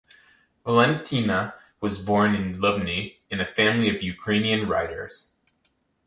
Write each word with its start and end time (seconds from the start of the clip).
Valentyna 0.65 1.53
was 1.79 2.03
born 2.03 2.33
in 2.33 2.59
Lubny 2.59 3.17
in 3.29 3.39
family 3.55 3.87
of 3.95 4.01
Ukrainian 4.01 4.67
writers. 4.67 5.33